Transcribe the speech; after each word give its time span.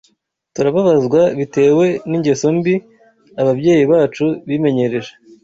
Turababazwa 0.53 1.21
bitewe 1.39 1.85
n’ingeso 2.09 2.47
mbi 2.57 2.75
ababyeyi 3.41 3.83
bacu 3.91 4.25
bimenyereje 4.47 5.11